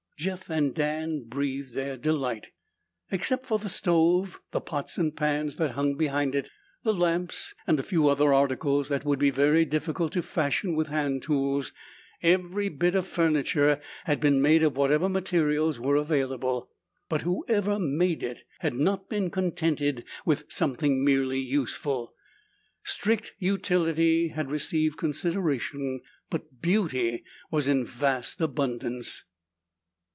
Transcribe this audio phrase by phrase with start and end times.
[0.23, 2.51] Jeff and Dan breathed their delight.
[3.09, 6.47] Except for the stove, the pots and pans that hung behind it,
[6.83, 10.89] the lamps, and a few other articles that would be very difficult to fashion with
[10.89, 11.73] hand tools,
[12.21, 16.69] every bit of furniture had been made of whatever materials were available.
[17.09, 22.13] But whoever made it had not been contented with something merely useful.
[22.83, 25.99] Strict utility had received consideration,
[26.29, 29.23] but beauty was in vast abundance.